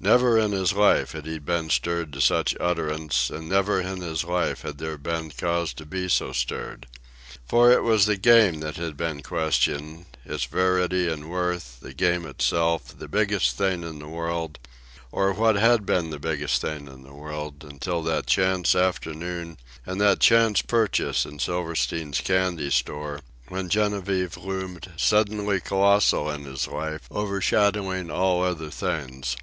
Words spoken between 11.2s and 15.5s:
worth, the Game itself, the biggest thing in the world or